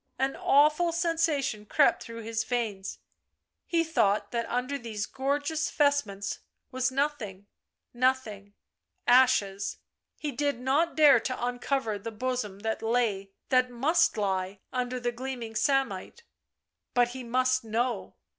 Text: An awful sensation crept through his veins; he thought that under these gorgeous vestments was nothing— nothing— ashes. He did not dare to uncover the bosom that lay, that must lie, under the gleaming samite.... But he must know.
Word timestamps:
An 0.17 0.35
awful 0.35 0.91
sensation 0.91 1.67
crept 1.67 2.01
through 2.01 2.23
his 2.23 2.43
veins; 2.43 2.97
he 3.67 3.83
thought 3.83 4.31
that 4.31 4.49
under 4.49 4.79
these 4.79 5.05
gorgeous 5.05 5.69
vestments 5.69 6.39
was 6.71 6.89
nothing— 6.89 7.45
nothing— 7.93 8.55
ashes. 9.07 9.77
He 10.17 10.31
did 10.31 10.59
not 10.59 10.95
dare 10.95 11.19
to 11.19 11.45
uncover 11.45 11.99
the 11.99 12.09
bosom 12.09 12.61
that 12.61 12.81
lay, 12.81 13.29
that 13.49 13.69
must 13.69 14.17
lie, 14.17 14.59
under 14.73 14.99
the 14.99 15.11
gleaming 15.11 15.53
samite.... 15.53 16.23
But 16.95 17.09
he 17.09 17.23
must 17.23 17.63
know. 17.63 18.15